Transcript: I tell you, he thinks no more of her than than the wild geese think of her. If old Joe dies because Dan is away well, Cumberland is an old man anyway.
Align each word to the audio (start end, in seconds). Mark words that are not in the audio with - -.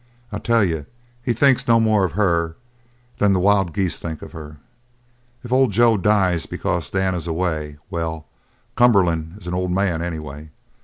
I 0.31 0.39
tell 0.39 0.63
you, 0.63 0.87
he 1.21 1.31
thinks 1.31 1.67
no 1.67 1.79
more 1.79 2.03
of 2.05 2.13
her 2.13 2.55
than 3.19 3.33
than 3.33 3.33
the 3.33 3.39
wild 3.39 3.71
geese 3.71 3.99
think 3.99 4.23
of 4.23 4.31
her. 4.31 4.57
If 5.43 5.51
old 5.51 5.71
Joe 5.73 5.95
dies 5.95 6.47
because 6.47 6.89
Dan 6.89 7.13
is 7.13 7.27
away 7.27 7.77
well, 7.91 8.25
Cumberland 8.75 9.35
is 9.37 9.45
an 9.45 9.53
old 9.53 9.69
man 9.71 10.01
anyway. 10.01 10.49